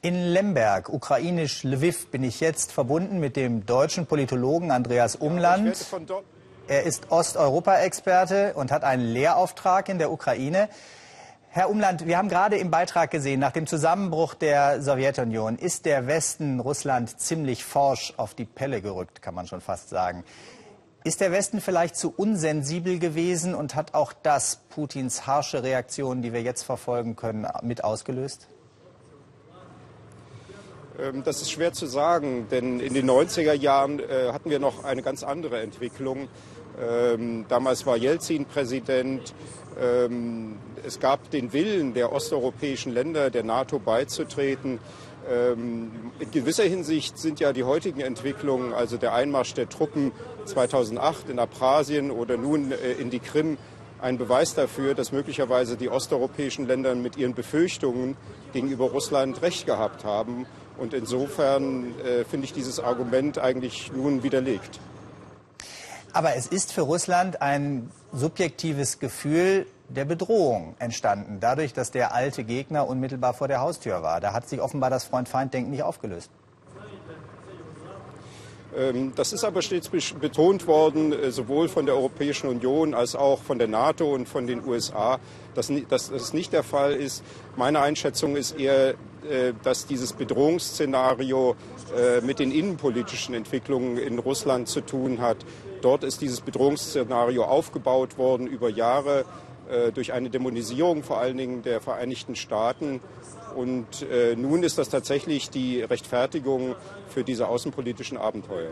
In 0.00 0.14
Lemberg, 0.32 0.90
ukrainisch 0.90 1.64
Lviv, 1.64 2.12
bin 2.12 2.22
ich 2.22 2.38
jetzt 2.38 2.70
verbunden 2.70 3.18
mit 3.18 3.34
dem 3.34 3.66
deutschen 3.66 4.06
Politologen 4.06 4.70
Andreas 4.70 5.16
Umland. 5.16 5.76
Er 6.68 6.84
ist 6.84 7.10
Osteuropa-Experte 7.10 8.54
und 8.54 8.70
hat 8.70 8.84
einen 8.84 9.02
Lehrauftrag 9.02 9.88
in 9.88 9.98
der 9.98 10.12
Ukraine. 10.12 10.68
Herr 11.48 11.68
Umland, 11.68 12.06
wir 12.06 12.16
haben 12.16 12.28
gerade 12.28 12.58
im 12.58 12.70
Beitrag 12.70 13.10
gesehen, 13.10 13.40
nach 13.40 13.50
dem 13.50 13.66
Zusammenbruch 13.66 14.34
der 14.34 14.82
Sowjetunion 14.82 15.58
ist 15.58 15.84
der 15.84 16.06
Westen 16.06 16.60
Russland 16.60 17.18
ziemlich 17.18 17.64
forsch 17.64 18.14
auf 18.18 18.34
die 18.34 18.44
Pelle 18.44 18.80
gerückt, 18.80 19.20
kann 19.20 19.34
man 19.34 19.48
schon 19.48 19.60
fast 19.60 19.88
sagen. 19.88 20.22
Ist 21.02 21.20
der 21.20 21.32
Westen 21.32 21.60
vielleicht 21.60 21.96
zu 21.96 22.14
unsensibel 22.16 23.00
gewesen 23.00 23.52
und 23.52 23.74
hat 23.74 23.94
auch 23.94 24.12
das 24.12 24.60
Putins 24.68 25.26
harsche 25.26 25.64
Reaktionen, 25.64 26.22
die 26.22 26.32
wir 26.32 26.42
jetzt 26.42 26.62
verfolgen 26.62 27.16
können, 27.16 27.48
mit 27.62 27.82
ausgelöst? 27.82 28.46
Ähm, 30.98 31.22
das 31.24 31.42
ist 31.42 31.50
schwer 31.50 31.72
zu 31.72 31.86
sagen, 31.86 32.48
denn 32.50 32.80
in 32.80 32.94
den 32.94 33.08
90er 33.08 33.52
Jahren 33.52 34.00
äh, 34.00 34.32
hatten 34.32 34.50
wir 34.50 34.58
noch 34.58 34.84
eine 34.84 35.02
ganz 35.02 35.22
andere 35.22 35.60
Entwicklung. 35.60 36.28
Ähm, 36.80 37.44
damals 37.48 37.86
war 37.86 37.96
Jelzin 37.96 38.44
Präsident. 38.46 39.34
Ähm, 39.80 40.56
es 40.84 41.00
gab 41.00 41.30
den 41.30 41.52
Willen 41.52 41.94
der 41.94 42.12
osteuropäischen 42.12 42.92
Länder, 42.92 43.30
der 43.30 43.44
NATO 43.44 43.78
beizutreten. 43.78 44.78
In 45.30 45.90
gewisser 46.32 46.62
Hinsicht 46.62 47.18
sind 47.18 47.38
ja 47.38 47.52
die 47.52 47.64
heutigen 47.64 48.00
Entwicklungen, 48.00 48.72
also 48.72 48.96
der 48.96 49.12
Einmarsch 49.12 49.52
der 49.52 49.68
Truppen 49.68 50.12
2008 50.46 51.28
in 51.28 51.38
Abchasien 51.38 52.10
oder 52.10 52.38
nun 52.38 52.72
äh, 52.72 52.92
in 52.92 53.10
die 53.10 53.18
Krim, 53.18 53.58
ein 54.00 54.16
Beweis 54.16 54.54
dafür, 54.54 54.94
dass 54.94 55.12
möglicherweise 55.12 55.76
die 55.76 55.90
osteuropäischen 55.90 56.66
Länder 56.66 56.94
mit 56.94 57.18
ihren 57.18 57.34
Befürchtungen 57.34 58.16
gegenüber 58.54 58.86
Russland 58.86 59.42
recht 59.42 59.66
gehabt 59.66 60.04
haben 60.04 60.46
und 60.78 60.94
insofern 60.94 61.98
äh, 62.00 62.24
finde 62.24 62.46
ich 62.46 62.52
dieses 62.52 62.80
Argument 62.80 63.38
eigentlich 63.38 63.92
nun 63.92 64.22
widerlegt. 64.22 64.80
Aber 66.12 66.36
es 66.36 66.46
ist 66.46 66.72
für 66.72 66.82
Russland 66.82 67.42
ein 67.42 67.90
subjektives 68.12 68.98
Gefühl 68.98 69.66
der 69.88 70.04
Bedrohung 70.04 70.74
entstanden, 70.78 71.38
dadurch, 71.40 71.72
dass 71.72 71.90
der 71.90 72.14
alte 72.14 72.44
Gegner 72.44 72.88
unmittelbar 72.88 73.34
vor 73.34 73.48
der 73.48 73.60
Haustür 73.60 74.02
war. 74.02 74.20
Da 74.20 74.32
hat 74.32 74.48
sich 74.48 74.60
offenbar 74.60 74.90
das 74.90 75.04
Freund-Feind-Denken 75.04 75.70
nicht 75.70 75.82
aufgelöst. 75.82 76.30
Ähm, 78.78 79.12
das 79.16 79.32
ist 79.32 79.44
aber 79.44 79.62
stets 79.62 79.88
betont 79.88 80.66
worden, 80.66 81.12
äh, 81.12 81.30
sowohl 81.32 81.68
von 81.68 81.86
der 81.86 81.96
Europäischen 81.96 82.48
Union 82.48 82.94
als 82.94 83.16
auch 83.16 83.42
von 83.42 83.58
der 83.58 83.68
NATO 83.68 84.12
und 84.14 84.28
von 84.28 84.46
den 84.46 84.64
USA, 84.66 85.18
dass 85.54 85.72
das 85.88 86.32
nicht 86.32 86.52
der 86.52 86.62
Fall 86.62 86.92
ist. 86.92 87.24
Meine 87.56 87.80
Einschätzung 87.80 88.36
ist 88.36 88.58
eher, 88.58 88.90
äh, 88.90 89.52
dass 89.64 89.86
dieses 89.86 90.12
Bedrohungsszenario 90.12 91.56
äh, 91.96 92.20
mit 92.20 92.38
den 92.38 92.52
innenpolitischen 92.52 93.34
Entwicklungen 93.34 93.98
in 93.98 94.18
Russland 94.18 94.68
zu 94.68 94.80
tun 94.80 95.20
hat. 95.20 95.38
Dort 95.80 96.04
ist 96.04 96.20
dieses 96.20 96.40
Bedrohungsszenario 96.40 97.44
aufgebaut 97.44 98.18
worden 98.18 98.46
über 98.46 98.68
Jahre 98.68 99.24
durch 99.94 100.12
eine 100.12 100.30
Dämonisierung 100.30 101.02
vor 101.02 101.18
allen 101.18 101.36
Dingen 101.36 101.62
der 101.62 101.80
Vereinigten 101.80 102.36
Staaten 102.36 103.00
und 103.54 104.02
äh, 104.02 104.36
nun 104.36 104.62
ist 104.62 104.78
das 104.78 104.88
tatsächlich 104.88 105.50
die 105.50 105.82
Rechtfertigung 105.82 106.76
für 107.08 107.24
diese 107.24 107.48
außenpolitischen 107.48 108.16
Abenteuer. 108.16 108.70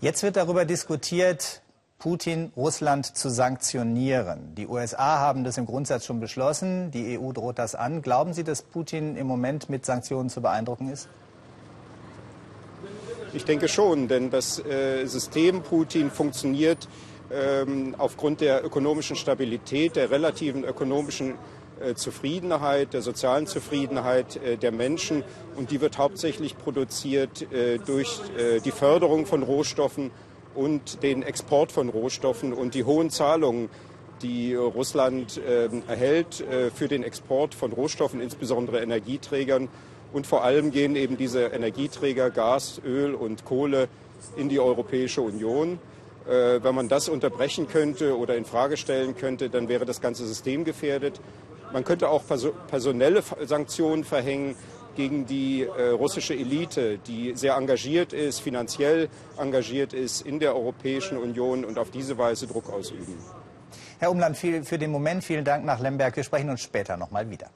Jetzt 0.00 0.22
wird 0.22 0.36
darüber 0.36 0.64
diskutiert, 0.66 1.62
Putin 1.98 2.52
Russland 2.54 3.16
zu 3.16 3.30
sanktionieren. 3.30 4.54
Die 4.54 4.66
USA 4.66 5.18
haben 5.18 5.44
das 5.44 5.56
im 5.56 5.64
Grundsatz 5.64 6.04
schon 6.04 6.20
beschlossen. 6.20 6.90
Die 6.90 7.18
EU 7.18 7.32
droht 7.32 7.58
das 7.58 7.74
an. 7.74 8.02
Glauben 8.02 8.34
Sie, 8.34 8.44
dass 8.44 8.60
Putin 8.60 9.16
im 9.16 9.26
Moment 9.26 9.70
mit 9.70 9.86
Sanktionen 9.86 10.28
zu 10.28 10.42
beeindrucken 10.42 10.90
ist? 10.92 11.08
Ich 13.32 13.44
denke 13.44 13.68
schon, 13.68 14.08
denn 14.08 14.30
das 14.30 14.64
äh, 14.64 15.06
System 15.06 15.62
Putin 15.62 16.10
funktioniert 16.10 16.88
aufgrund 17.98 18.40
der 18.40 18.64
ökonomischen 18.64 19.16
Stabilität, 19.16 19.96
der 19.96 20.10
relativen 20.10 20.64
ökonomischen 20.64 21.34
äh, 21.78 21.94
Zufriedenheit, 21.94 22.94
der 22.94 23.02
sozialen 23.02 23.46
Zufriedenheit 23.46 24.36
äh, 24.36 24.56
der 24.56 24.72
Menschen. 24.72 25.22
Und 25.56 25.70
die 25.70 25.82
wird 25.82 25.98
hauptsächlich 25.98 26.56
produziert 26.56 27.52
äh, 27.52 27.78
durch 27.78 28.20
die 28.64 28.70
Förderung 28.70 29.26
von 29.26 29.42
Rohstoffen 29.42 30.10
und 30.54 31.02
den 31.02 31.22
Export 31.22 31.72
von 31.72 31.88
Rohstoffen 31.90 32.52
und 32.52 32.74
die 32.74 32.84
hohen 32.84 33.10
Zahlungen, 33.10 33.68
die 34.22 34.54
Russland 34.54 35.38
ähm, 35.46 35.82
erhält 35.86 36.42
für 36.74 36.88
den 36.88 37.02
Export 37.02 37.54
von 37.54 37.72
Rohstoffen, 37.72 38.20
insbesondere 38.20 38.80
Energieträgern. 38.80 39.68
Und 40.12 40.26
vor 40.26 40.44
allem 40.44 40.70
gehen 40.70 40.96
eben 40.96 41.18
diese 41.18 41.46
Energieträger 41.46 42.30
Gas, 42.30 42.80
Öl 42.84 43.14
und 43.14 43.44
Kohle 43.44 43.88
in 44.36 44.48
die 44.48 44.60
Europäische 44.60 45.20
Union. 45.20 45.78
Wenn 46.26 46.74
man 46.74 46.88
das 46.88 47.08
unterbrechen 47.08 47.68
könnte 47.68 48.18
oder 48.18 48.36
in 48.36 48.44
Frage 48.44 48.76
stellen 48.76 49.16
könnte, 49.16 49.48
dann 49.48 49.68
wäre 49.68 49.84
das 49.84 50.00
ganze 50.00 50.26
System 50.26 50.64
gefährdet. 50.64 51.20
Man 51.72 51.84
könnte 51.84 52.08
auch 52.08 52.22
personelle 52.68 53.22
Sanktionen 53.44 54.02
verhängen 54.02 54.56
gegen 54.96 55.26
die 55.26 55.62
äh, 55.62 55.90
russische 55.90 56.34
Elite, 56.34 56.98
die 56.98 57.34
sehr 57.36 57.54
engagiert 57.54 58.12
ist, 58.12 58.40
finanziell 58.40 59.08
engagiert 59.38 59.92
ist 59.92 60.22
in 60.22 60.40
der 60.40 60.56
Europäischen 60.56 61.18
Union 61.18 61.64
und 61.64 61.78
auf 61.78 61.90
diese 61.90 62.18
Weise 62.18 62.46
Druck 62.46 62.72
ausüben. 62.72 63.14
Herr 63.98 64.10
Umland, 64.10 64.36
für 64.36 64.78
den 64.78 64.90
Moment 64.90 65.22
vielen 65.22 65.44
Dank 65.44 65.64
nach 65.64 65.80
Lemberg. 65.80 66.16
Wir 66.16 66.24
sprechen 66.24 66.50
uns 66.50 66.62
später 66.62 66.96
noch 66.96 67.10
mal 67.10 67.28
wieder. 67.30 67.50